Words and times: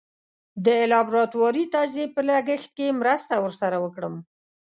د 0.65 0.67
لابراتواري 0.91 1.65
تجزیې 1.73 2.05
په 2.15 2.21
لګښت 2.29 2.69
کې 2.77 2.97
مرسته 3.01 3.33
ور 3.39 3.53
سره 3.61 3.77
وکړم. 3.83 4.15